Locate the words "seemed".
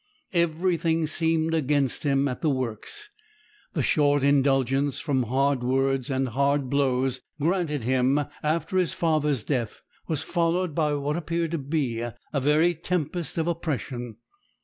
1.05-1.53